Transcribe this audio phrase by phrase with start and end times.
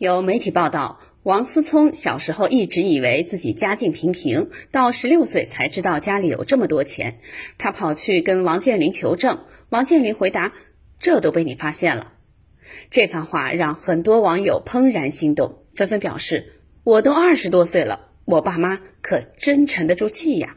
[0.00, 7.18] 有媒体报道，王思聪小时候一直以为自己家境平平，到十六岁才知道家里有这么多钱。
[7.58, 10.54] 他跑去跟王健林求证，王健林回答
[10.98, 12.14] ：“这都被你发现了。”
[12.90, 20.56] 这番话让很多网友怦然心动，纷纷表示：“我都二十多岁了，我爸妈可真沉得住气呀。”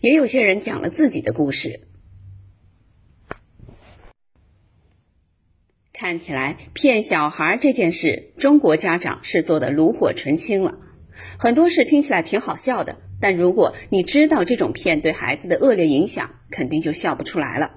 [0.00, 1.88] 也有些人讲了自己的故事。
[6.00, 10.78] 看起来骗小孩这件事，中国家长是做的炉火纯青了。
[11.38, 17.72] 很多事听起来挺好笑的，但如果你知道这种骗对孩子的恶劣影响，肯定就笑不出来了。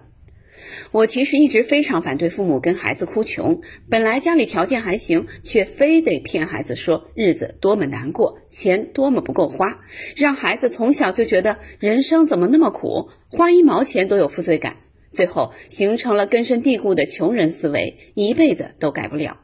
[0.94, 9.82] 我其实一直非常反对父母跟孩子哭穷，本来家里条件还行，却非得骗孩子说日子多么难过，钱多么不够花，
[10.16, 14.78] 让孩子从小就觉得人生怎么那么苦，花一毛钱都有负罪感。
[15.14, 19.40] 最后形成了根深蒂固的穷人思维，一辈子都改不了。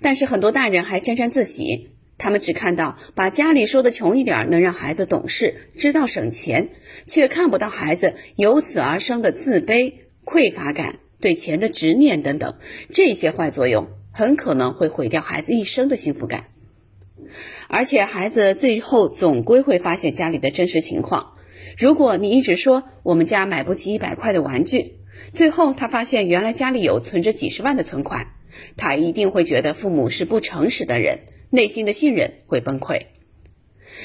[0.00, 6.70] 但是很多大人还沾沾自喜，他们只看到把家里说的穷一点能让孩子懂事、知道省钱，
[7.06, 12.56] 却看不到孩子由此而生的自卑、匮乏感、对钱的执念等等，
[12.92, 16.48] 这些坏作用很可能会毁掉孩子一生的幸福感。
[17.68, 21.34] 而且孩子最后总归会发现家里的真实情况。
[21.78, 24.98] 如果你一直说我们家买不起一百块的玩具，
[25.32, 28.34] 最后他发现原来家里有存着几十万的存款，
[28.76, 33.02] 他一定会觉得父母是不诚实的人，内心的信任会崩溃。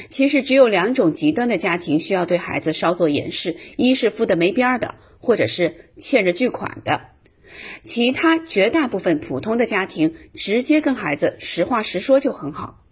[0.10, 7.00] 其实只有两种极端的家庭需要对孩子稍作掩饰：一是富得没边儿的，或者是欠着巨款的；
[7.84, 12.84] 其他绝大部分普通的家庭，直接跟孩子实话实说就很好，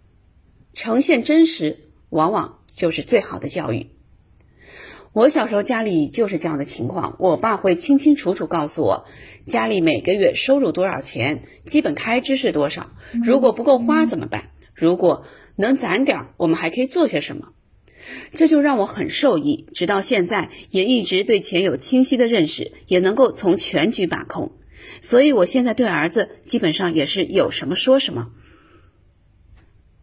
[0.72, 3.88] 呈现真实，往往就是最好的教育。
[5.14, 9.06] 我小时候家里就是这样的情况，我爸会清清楚楚告诉我，
[9.46, 12.90] 家里每个月收入多少钱，基本开支是多少，
[13.22, 14.50] 如果不够花怎么办？
[14.74, 17.52] 如果能攒点，我们还可以做些什么？
[18.34, 24.50] 这就让我很受益，直到现在也一直对钱有清晰的认识，也能够从全局把控。
[25.00, 28.32] 所以我现在对儿子基本上也是有什么说什么，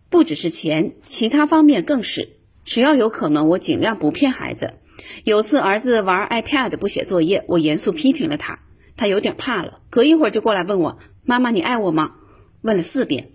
[0.10, 4.76] 不只是钱，其他方面更是，只要有可能，我尽量不骗孩子。
[5.24, 8.60] 有次儿子玩 iPad 不写作业，我严肃批评了他，
[8.98, 12.16] 他有点怕了，隔一会儿就过来问我：“妈妈，你爱我吗？”
[12.62, 13.32] 问了四遍，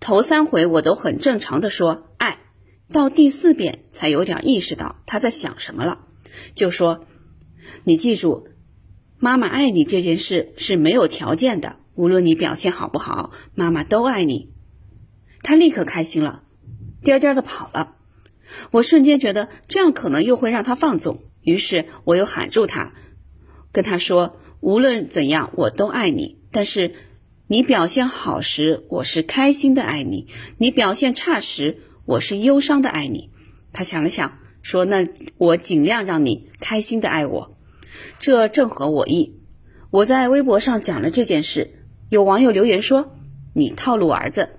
[0.00, 2.38] 头三回我都很正常的说爱，
[2.92, 6.06] 到第四遍才有点意识到他在想什么了，
[6.54, 7.06] 就说
[7.84, 8.48] ：“你记住，
[9.18, 14.52] 妈妈爱你这件事是没有条件的，无论你表现好不好，妈妈都爱你。”
[15.42, 16.42] 他立刻开心了，
[17.04, 17.94] 颠颠的跑了。
[18.70, 22.92] 我瞬间觉得这样可能又会让他放纵，于是我又喊住他，
[23.72, 26.38] 跟他说：“无论怎样，我都爱你。
[26.50, 26.92] 但是
[27.46, 30.26] 你表现好时，我是开心的爱你；
[30.56, 33.30] 你表现差时，我是忧伤的爱你。”
[33.72, 37.56] 他想了想，说：“那我尽量让你开心的爱我。”
[38.18, 39.40] 这正合我意。
[39.90, 43.14] 我在微博上讲了这件事，有网友留言说
[43.54, 44.50] ：“你套路儿子，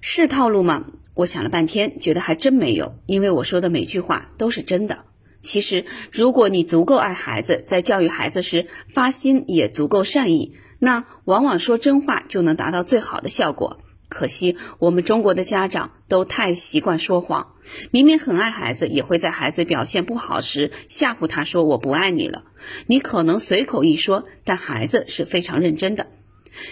[0.00, 5.04] 是套路吗？”我想了半天，觉得还真没有，因为我说的每句话都是真的。
[5.42, 13.80] 其实，如果你足够爱孩子，在教育孩子时发心也足够善意，那往往说真话就能达到最好的效果。
[14.08, 17.54] 可惜，我们中国的家长都太习惯说谎，
[17.90, 22.44] 明明很爱孩子，也会在孩子表现不好时吓唬他说“我不爱你了”。
[22.86, 26.08] 你可能随口一说，但孩子是非常认真的。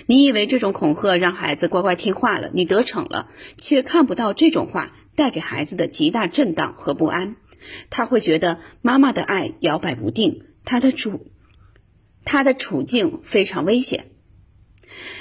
[0.07, 7.37] 你以为这种恐吓让孩子乖乖听话了，你得逞了，却看不到这种话带给孩子的极大震荡和不安。
[7.91, 11.31] 他会觉得妈妈的爱摇摆不定，他的处
[12.25, 14.07] 他的处境非常危险。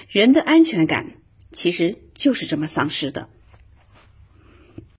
[0.08, 1.14] 人的安全感
[1.52, 3.30] 其实就是这么丧失的。